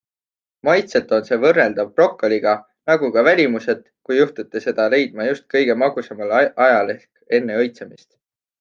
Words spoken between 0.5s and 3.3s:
Maitselt on see võrreldav brokoliga- nagu ka